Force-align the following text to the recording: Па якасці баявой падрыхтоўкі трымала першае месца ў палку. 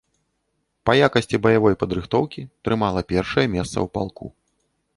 Па 0.89 0.95
якасці 1.07 1.39
баявой 1.45 1.75
падрыхтоўкі 1.85 2.47
трымала 2.69 3.05
першае 3.15 3.47
месца 3.57 3.73
ў 3.73 3.87
палку. 3.99 4.25